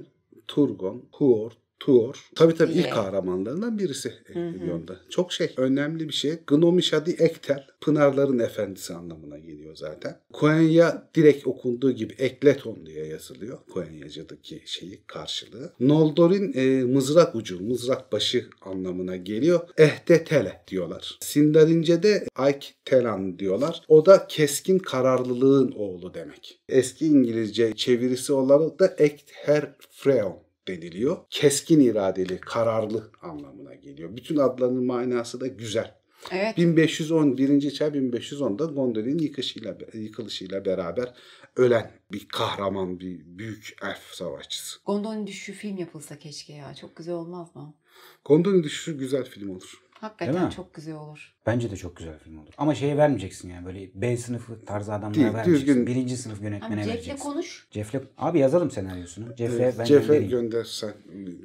Turgon, 0.48 1.04
Huor, 1.12 1.52
Tuor. 1.80 2.30
Tabii 2.34 2.54
tabii 2.54 2.72
ilk 2.72 2.92
kahramanlarından 2.92 3.78
birisi 3.78 4.08
Ektilyon'da. 4.28 4.96
Çok 5.10 5.32
şey 5.32 5.54
önemli 5.56 6.08
bir 6.08 6.14
şey. 6.14 6.38
Gnomishadi 6.46 7.10
Ektel, 7.10 7.66
Pınarların 7.80 8.38
Efendisi 8.38 8.94
anlamına 8.94 9.38
geliyor 9.38 9.76
zaten. 9.76 10.20
Koenya 10.32 11.08
direkt 11.14 11.46
okunduğu 11.46 11.92
gibi 11.92 12.14
Ekleton 12.18 12.86
diye 12.86 13.06
yazılıyor. 13.06 13.58
Koenyacıdaki 13.70 14.62
şeyi 14.66 15.02
karşılığı. 15.06 15.72
Noldor'in 15.80 16.52
e, 16.54 16.84
mızrak 16.84 17.34
ucu, 17.34 17.60
mızrak 17.60 18.12
başı 18.12 18.46
anlamına 18.62 19.16
geliyor. 19.16 19.60
Ehdetele 19.78 20.62
diyorlar. 20.68 21.18
Sindarince'de 21.20 22.24
Aik 22.36 22.74
Telan 22.84 23.38
diyorlar. 23.38 23.82
O 23.88 24.06
da 24.06 24.26
keskin 24.26 24.78
kararlılığın 24.78 25.72
oğlu 25.72 26.14
demek. 26.14 26.60
Eski 26.68 27.06
İngilizce 27.06 27.76
çevirisi 27.76 28.32
olarak 28.32 28.80
da 28.80 28.86
Ekther 28.98 29.72
Freon 29.90 30.47
deniliyor. 30.68 31.16
Keskin 31.30 31.80
iradeli, 31.80 32.40
kararlı 32.40 33.10
anlamına 33.22 33.74
geliyor. 33.74 34.16
Bütün 34.16 34.36
adlarının 34.36 34.86
manası 34.86 35.40
da 35.40 35.46
güzel. 35.46 35.98
Evet. 36.30 36.56
1510 36.56 37.38
birinci 37.38 37.74
çağ 37.74 37.88
1510'da 37.88 38.64
Gondolin 38.64 39.18
yıkışıyla, 39.18 39.78
yıkılışıyla 39.92 40.64
beraber 40.64 41.14
ölen 41.56 41.90
bir 42.12 42.28
kahraman, 42.28 43.00
bir 43.00 43.20
büyük 43.24 43.76
elf 43.82 44.14
savaşçısı. 44.14 44.78
Gondolin 44.84 45.26
düşüşü 45.26 45.52
film 45.52 45.76
yapılsa 45.76 46.18
keşke 46.18 46.52
ya. 46.52 46.74
Çok 46.74 46.96
güzel 46.96 47.14
olmaz 47.14 47.56
mı? 47.56 47.74
Gondolin 48.24 48.62
düşüşü 48.62 48.98
güzel 48.98 49.24
film 49.24 49.50
olur. 49.50 49.72
Hakikaten 50.00 50.34
Değil 50.34 50.44
mi? 50.44 50.50
çok 50.50 50.74
güzel 50.74 50.94
olur. 50.94 51.34
Bence 51.46 51.70
de 51.70 51.76
çok 51.76 51.96
güzel 51.96 52.18
film 52.18 52.38
olur. 52.38 52.52
Ama 52.58 52.74
şeye 52.74 52.96
vermeyeceksin 52.96 53.50
yani 53.50 53.66
böyle 53.66 53.90
B 53.94 54.16
sınıfı 54.16 54.64
tarzı 54.64 54.92
adamlara 54.94 55.14
Değil, 55.14 55.26
vermeyeceksin. 55.26 55.66
düzgün. 55.66 55.86
Birinci 55.86 56.16
sınıf 56.16 56.38
Abi 56.38 56.44
yönetmene 56.44 56.82
Jeff'le 56.82 56.94
vereceksin. 56.94 57.22
konuş. 57.24 57.66
Jeff'le 57.70 57.94
abi 58.18 58.38
yazalım 58.38 58.70
senaryosunu. 58.70 59.36
Jeff'le 59.36 59.78
ben 59.78 59.84
Jeff'e 59.84 60.06
göndereyim. 60.06 60.30
göndersen 60.30 60.92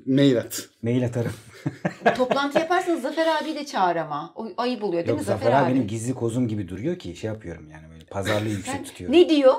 mail 0.06 0.38
at. 0.38 0.70
Mail 0.84 1.06
atarım. 1.06 1.32
Toplantı 2.18 2.60
yaparsanız 2.60 3.02
Zafer 3.02 3.28
abi 3.42 3.56
de 3.56 3.66
çağır 3.66 3.96
ama. 3.96 4.34
O 4.36 4.48
ayıp 4.58 4.84
oluyor 4.84 5.02
değil 5.04 5.10
Yok 5.10 5.20
mi 5.20 5.26
Zafer 5.26 5.46
Zafer, 5.46 5.62
abi 5.62 5.66
abi? 5.72 5.76
benim 5.76 5.88
gizli 5.88 6.14
kozum 6.14 6.48
gibi 6.48 6.68
duruyor 6.68 7.00
ki 7.00 7.16
şey 7.16 7.28
yapıyorum 7.28 7.70
yani 7.72 7.90
böyle 7.92 8.06
pazarlığı 8.06 8.50
yüksek 8.50 8.76
Sen 8.76 8.84
tutuyorum. 8.84 9.16
ne 9.18 9.30
diyor? 9.30 9.54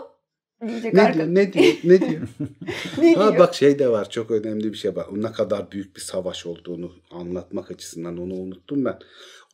Diyecek 0.69 0.95
Ne 0.95 1.01
arka- 1.03 1.15
diyor, 1.15 1.27
ne 1.35 1.53
diyor, 1.53 1.75
ne 1.85 2.01
diyor? 2.01 2.29
ne 2.99 3.15
Ha 3.15 3.33
diyor? 3.33 3.39
bak 3.39 3.55
şey 3.55 3.79
de 3.79 3.89
var 3.89 4.11
çok 4.11 4.31
önemli 4.31 4.73
bir 4.73 4.79
şey 4.79 4.97
var. 4.97 5.07
Ne 5.13 5.33
kadar 5.33 5.71
büyük 5.73 5.97
bir 5.97 6.01
savaş 6.01 6.47
olduğunu 6.47 6.93
anlatmak 7.11 7.71
açısından 7.71 8.19
onu 8.19 8.35
unuttum 8.35 8.85
ben. 8.85 8.99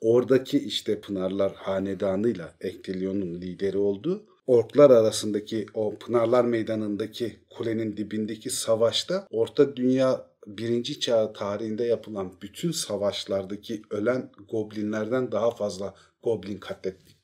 Oradaki 0.01 0.59
işte 0.59 1.01
Pınarlar 1.01 1.53
Hanedanı'yla 1.55 2.55
Ektelyon'un 2.61 3.35
lideri 3.41 3.79
olduğu 3.79 4.23
Orklar 4.47 4.91
arasındaki 4.91 5.67
o 5.75 5.95
Pınarlar 5.99 6.45
Meydanı'ndaki 6.45 7.37
kulenin 7.51 7.97
dibindeki 7.97 8.51
savaşta 8.51 9.27
Orta 9.31 9.77
Dünya 9.77 10.27
birinci 10.47 11.01
çağ 11.01 11.33
tarihinde 11.33 11.85
yapılan 11.85 12.33
bütün 12.43 12.71
savaşlardaki 12.73 13.83
ölen 13.91 14.31
goblinlerden 14.51 15.33
daha 15.33 15.51
fazla 15.51 15.95
goblin 16.23 16.59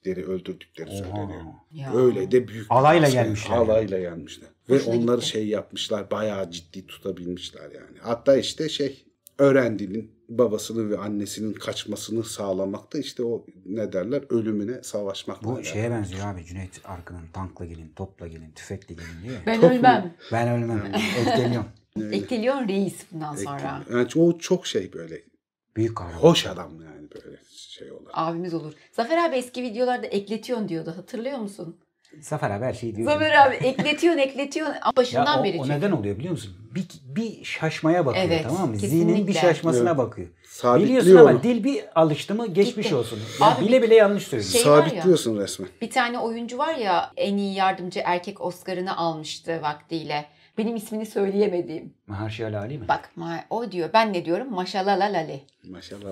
katlettikleri, 0.06 0.26
öldürdükleri 0.26 0.90
söyleniyor. 0.90 1.42
Ya. 1.72 1.94
Öyle 1.94 2.30
de 2.30 2.48
büyük. 2.48 2.66
Alayla 2.70 3.08
gelmişler 3.08 3.56
Alayla 3.56 3.98
gelmişler. 3.98 4.48
Ve 4.70 4.74
Hoşuna 4.76 4.94
onları 4.96 5.16
gitti. 5.16 5.28
şey 5.28 5.46
yapmışlar, 5.48 6.10
bayağı 6.10 6.50
ciddi 6.50 6.86
tutabilmişler 6.86 7.62
yani. 7.62 7.98
Hatta 8.00 8.36
işte 8.36 8.68
şey 8.68 9.04
öğrendinin 9.38 10.16
babasının 10.28 10.90
ve 10.90 10.98
annesinin 10.98 11.52
kaçmasını 11.52 12.24
sağlamakta 12.24 12.98
işte 12.98 13.22
o 13.24 13.46
ne 13.66 13.92
derler 13.92 14.22
ölümüne 14.30 14.82
savaşmak. 14.82 15.44
Bu 15.44 15.64
şeye 15.64 15.90
benziyor 15.90 16.26
abi 16.26 16.44
Cüneyt 16.44 16.80
Arkın'ın 16.84 17.26
tankla 17.32 17.64
gelin, 17.64 17.92
topla 17.96 18.26
gelin, 18.26 18.50
tüfekle 18.54 18.94
gelin 18.94 19.22
diyor 19.24 19.34
ya. 19.34 19.40
Ben 19.46 19.60
Top 19.60 19.70
ölmem. 19.70 20.14
Ben 20.32 20.48
ölmem. 20.48 20.92
Etkiliyorum. 21.18 21.66
Ekliyorsun 22.12 22.68
reis 22.68 22.96
bundan 23.12 23.36
sonra. 23.36 23.82
Yani 23.90 24.08
o 24.16 24.38
çok 24.38 24.66
şey 24.66 24.92
böyle 24.92 25.22
Büyük 25.76 25.96
kahraman. 25.96 26.18
hoş 26.18 26.46
adam 26.46 26.70
yani 26.84 27.08
böyle 27.14 27.36
şey 27.56 27.92
olarak. 27.92 28.10
Abimiz 28.12 28.54
olur. 28.54 28.72
Zafer 28.92 29.28
abi 29.28 29.36
eski 29.36 29.62
videolarda 29.62 30.06
ekletiyorsun 30.06 30.68
diyordu. 30.68 30.94
Hatırlıyor 30.96 31.38
musun? 31.38 31.76
Zafer 32.20 32.50
abi 32.50 32.64
her 32.64 32.72
şeyi 32.72 32.96
diyor. 32.96 33.12
Zafer 33.12 33.46
abi 33.46 33.54
ekletiyorsun 33.54 34.20
ekletiyorsun. 34.20 34.74
Ya 34.74 34.80
Başından 34.96 35.40
o, 35.40 35.44
beri 35.44 35.58
o 35.60 35.62
çünkü. 35.64 35.76
neden 35.78 35.92
oluyor 35.92 36.18
biliyor 36.18 36.32
musun? 36.32 36.56
Bir, 36.74 36.86
bir 37.16 37.44
şaşmaya 37.44 38.06
bakıyor 38.06 38.24
Evet, 38.26 38.42
tamam 38.48 38.68
mı? 38.70 38.72
kesinlikle. 38.78 38.96
Zihnin 39.12 39.26
bir 39.26 39.32
şaşmasına 39.32 39.88
Evet. 39.88 39.98
bakıyor. 39.98 40.28
Sabitliyor 40.48 41.00
Biliyorsun 41.02 41.26
ama 41.30 41.42
dil 41.42 41.64
bir 41.64 41.84
alıştı 42.00 42.34
mı 42.34 42.46
geçmiş 42.46 42.84
Gitti. 42.86 42.94
olsun. 42.96 43.18
Ya 43.40 43.46
Abi 43.46 43.64
bile 43.64 43.82
bile 43.82 43.94
yanlış 43.94 44.22
söylüyor. 44.24 44.50
şey 44.50 44.70
var 44.70 44.76
ya- 44.78 44.88
Sabitliyorsun 44.90 45.38
resmen. 45.38 45.68
Bir 45.80 45.90
tane 45.90 46.18
oyuncu 46.18 46.58
var 46.58 46.74
ya 46.74 47.12
en 47.16 47.36
iyi 47.36 47.54
yardımcı 47.54 48.00
erkek 48.04 48.40
Oscar'ını 48.40 48.96
almıştı 48.96 49.62
vaktiyle. 49.62 50.24
Benim 50.58 50.76
ismini 50.76 51.06
söyleyemediğim. 51.06 51.94
Mahershala 52.06 52.60
Ali 52.60 52.78
mi? 52.78 52.88
Bak 52.88 53.10
ma- 53.18 53.40
o 53.50 53.72
diyor. 53.72 53.90
Ben 53.94 54.12
ne 54.12 54.24
diyorum? 54.24 54.54
Maşalalalali. 54.54 55.40
Maşallah. 55.70 56.02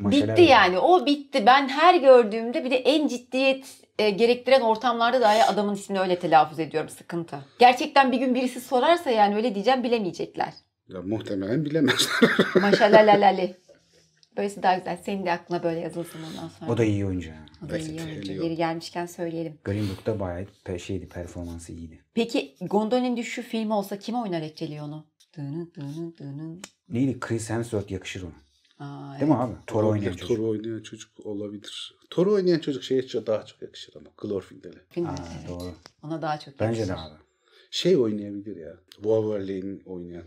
Mahershala 0.00 0.32
Bitti 0.32 0.42
yani. 0.42 0.78
O 0.78 1.06
bitti. 1.06 1.46
Ben 1.46 1.68
her 1.68 1.94
gördüğümde 1.94 2.64
bir 2.64 2.70
de 2.70 2.76
en 2.76 3.08
ciddiyet 3.08 3.66
e, 3.98 4.10
gerektiren 4.10 4.60
ortamlarda 4.60 5.20
dahi 5.20 5.44
adamın 5.44 5.74
ismini 5.74 6.00
öyle 6.00 6.18
telaffuz 6.18 6.58
ediyorum. 6.58 6.88
Sıkıntı. 6.90 7.36
Gerçekten 7.58 8.12
bir 8.12 8.18
gün 8.18 8.34
birisi 8.34 8.60
sorarsa 8.60 9.10
yani 9.10 9.36
öyle 9.36 9.54
diyeceğim 9.54 9.82
bilemeyecekler. 9.82 10.52
Ya, 10.88 11.02
muhtemelen 11.02 11.64
bilemezler. 11.64 12.20
Maşalalalali. 12.60 13.56
Böylesi 14.36 14.62
daha 14.62 14.78
güzel. 14.78 14.96
Senin 15.04 15.26
de 15.26 15.32
aklına 15.32 15.62
böyle 15.62 15.80
yazılsın 15.80 16.18
ondan 16.22 16.48
sonra. 16.48 16.72
O 16.72 16.78
da 16.78 16.84
iyi 16.84 17.06
oyuncu. 17.06 17.30
O 17.66 17.68
da 17.70 17.78
iyi 17.78 17.90
Evet, 17.90 18.04
oyuncu. 18.06 18.20
geliyor. 18.22 18.44
Yeri 18.44 18.56
gelmişken 18.56 19.06
söyleyelim. 19.06 19.58
Green 19.64 19.88
Book'ta 19.88 20.20
bayağı 20.20 20.46
pe- 20.64 20.78
şeydi, 20.78 21.08
performansı 21.08 21.72
iyiydi. 21.72 22.04
Peki 22.14 22.56
Gondolin 22.60 23.16
Düşüşü 23.16 23.42
filmi 23.42 23.74
olsa 23.74 23.98
kim 23.98 24.14
oynar 24.14 24.42
Ecclion'u? 24.42 25.06
Dının 25.36 25.72
dının 25.76 26.14
dının. 26.18 26.62
Neydi? 26.88 27.20
Chris 27.20 27.50
Hemsworth 27.50 27.90
yakışır 27.90 28.22
ona. 28.22 28.44
Aa, 28.78 29.20
Değil 29.20 29.30
mi 29.30 29.36
abi? 29.36 29.52
Thor 29.66 29.84
oynayan 29.84 30.12
çocuk. 30.12 30.28
Thor 30.28 30.38
oynayan 30.38 30.82
çocuk 30.82 31.26
olabilir. 31.26 31.94
Thor 32.10 32.26
oynayan 32.26 32.58
çocuk 32.58 32.82
şeye 32.82 33.02
daha 33.02 33.46
çok 33.46 33.62
yakışır 33.62 33.96
ama. 33.96 34.10
Glorfindel'e. 34.18 34.78
Aa, 35.06 35.14
evet. 35.18 35.48
doğru. 35.48 35.74
Ona 36.02 36.22
daha 36.22 36.38
çok 36.38 36.60
Bence 36.60 36.76
de 36.86 36.90
yakışır. 36.90 37.06
abi. 37.10 37.18
Şey 37.70 37.96
oynayabilir 37.96 38.56
ya. 38.56 38.72
Wolverine 38.94 39.80
oynayan. 39.86 40.24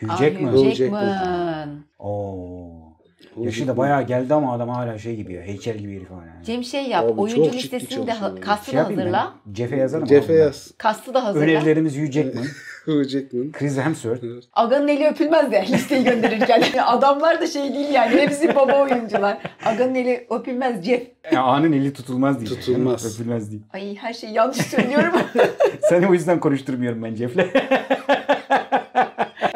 Hugh 0.00 0.18
Jackman. 0.18 0.52
Hugh 0.52 0.74
Jackman. 0.74 1.84
Oo. 1.98 2.97
Yaşı 3.40 3.68
da 3.68 3.76
bayağı 3.76 4.02
geldi 4.02 4.34
ama 4.34 4.52
adam 4.52 4.68
hala 4.68 4.98
şey 4.98 5.16
gibi 5.16 5.32
ya. 5.32 5.42
Heykel 5.42 5.78
gibi 5.78 5.96
herif 5.96 6.10
hala. 6.10 6.26
Yani. 6.26 6.44
Cem 6.44 6.64
şey 6.64 6.86
yap. 6.88 7.04
Abi 7.04 7.20
oyuncu 7.20 7.52
listesini 7.52 8.06
de 8.06 8.12
ha- 8.12 8.34
kastı 8.40 8.70
Şey 8.70 8.80
da 8.80 8.84
hazırla. 8.84 9.32
ben. 9.46 9.52
Cefe 9.52 9.76
yazarım. 9.76 10.04
Cefe 10.06 10.32
yaz. 10.32 10.70
Kastı 10.78 11.14
da 11.14 11.24
hazırla. 11.24 11.44
Önerilerimiz 11.44 11.96
Hugh 11.98 12.10
Jackman, 12.12 12.44
Hugh 12.84 13.08
Jackman. 13.08 13.52
Chris 13.52 13.78
Hemsworth. 13.78 14.24
Aga'nın 14.52 14.88
eli 14.88 15.06
öpülmez 15.06 15.52
de 15.52 15.64
listeyi 15.72 16.04
gönderirken. 16.04 16.62
Adamlar 16.86 17.40
da 17.40 17.46
şey 17.46 17.74
değil 17.74 17.92
yani. 17.92 18.20
Hepsi 18.20 18.54
baba 18.56 18.82
oyuncular. 18.82 19.38
Aga'nın 19.64 19.94
eli 19.94 20.26
öpülmez 20.30 20.82
Jeff. 20.84 21.02
Ya, 21.32 21.42
A'nın 21.42 21.72
eli 21.72 21.92
tutulmaz 21.92 22.40
diye. 22.40 22.48
Tutulmaz. 22.60 23.14
Öpülmez 23.20 23.50
diye. 23.50 23.60
Ay 23.72 23.96
her 23.96 24.12
şeyi 24.12 24.32
yanlış 24.34 24.56
söylüyorum. 24.56 25.12
Seni 25.88 26.06
o 26.06 26.12
yüzden 26.12 26.40
konuşturmuyorum 26.40 27.02
ben 27.02 27.14
Jeff'le. 27.14 27.38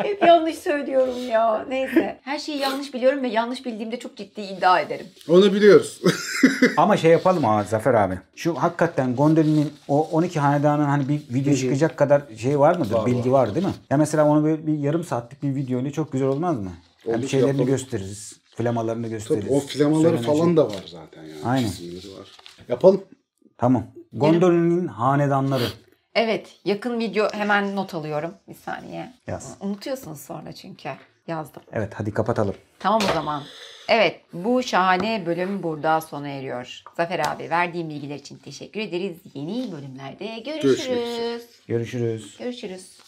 Hep 0.02 0.23
yanlış 0.23 0.59
söylüyorum 0.59 1.28
ya. 1.30 1.64
Neyse. 1.68 2.18
Her 2.23 2.38
şeyi 2.38 2.59
yanlış 2.59 2.94
biliyorum 2.94 3.23
ve 3.23 3.28
yanlış 3.28 3.66
bildiğimde 3.66 3.99
çok 3.99 4.16
ciddi 4.16 4.40
iddia 4.40 4.80
ederim. 4.80 5.06
Onu 5.28 5.52
biliyoruz. 5.52 6.02
Ama 6.76 6.97
şey 6.97 7.11
yapalım 7.11 7.44
ha 7.44 7.64
Zafer 7.64 7.94
abi. 7.94 8.18
Şu 8.37 8.54
hakikaten 8.54 9.16
Gondolin'in 9.16 9.73
o 9.88 10.08
12 10.12 10.41
hanedanın 10.41 10.84
hani 10.84 11.08
bir 11.08 11.21
video 11.34 11.54
çıkacak 11.54 11.97
kadar 11.97 12.23
şey 12.36 12.58
var 12.58 12.76
mıdır? 12.76 12.95
Var, 12.95 13.06
Bilgi 13.06 13.32
var. 13.32 13.54
değil 13.54 13.67
mi? 13.67 13.73
Ya 13.91 13.97
mesela 13.97 14.26
onu 14.26 14.45
böyle 14.45 14.67
bir 14.67 14.78
yarım 14.78 15.04
saatlik 15.04 15.43
bir 15.43 15.54
video 15.54 15.80
ile 15.80 15.91
çok 15.91 16.12
güzel 16.12 16.28
olmaz 16.28 16.58
mı? 16.58 16.71
Olur, 17.06 17.28
şeylerini 17.28 17.49
yapalım. 17.50 17.67
gösteririz. 17.67 18.32
Flamalarını 18.56 19.08
gösteririz. 19.08 19.45
Tabii 19.49 19.56
o 19.56 19.60
flamaları 19.60 20.02
Söylenecek. 20.02 20.26
falan 20.36 20.56
da 20.56 20.67
var 20.67 20.84
zaten 20.86 21.23
yani. 21.23 21.45
Aynen. 21.45 21.69
Var. 22.19 22.28
Yapalım. 22.69 23.02
Tamam. 23.58 23.86
Gondolin'in 24.12 24.86
hanedanları. 24.86 25.65
Evet. 26.14 26.56
Yakın 26.64 26.98
video 26.98 27.28
hemen 27.32 27.76
not 27.76 27.94
alıyorum. 27.94 28.34
Bir 28.48 28.54
saniye. 28.54 29.12
Yaz. 29.26 29.56
Unutuyorsunuz 29.60 30.20
sonra 30.20 30.52
çünkü. 30.52 30.88
Yazdım. 31.26 31.62
Evet 31.72 31.92
hadi 31.94 32.14
kapatalım. 32.14 32.54
Tamam 32.78 33.02
o 33.10 33.14
zaman. 33.14 33.42
Evet 33.88 34.20
bu 34.32 34.62
şahane 34.62 35.26
bölüm 35.26 35.62
burada 35.62 36.00
sona 36.00 36.28
eriyor. 36.28 36.82
Zafer 36.96 37.18
abi 37.18 37.50
verdiğim 37.50 37.88
bilgiler 37.90 38.16
için 38.16 38.38
teşekkür 38.38 38.80
ederiz. 38.80 39.16
Yeni 39.34 39.72
bölümlerde 39.72 40.38
görüşürüz. 40.38 40.62
Görüşmek 40.62 40.98
üzere. 40.98 41.40
Görüşürüz. 41.68 42.36
Görüşürüz. 42.38 42.98